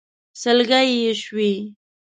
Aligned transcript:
سلګۍ 0.41 0.87
يې 1.01 1.11
شوې. 1.23 1.51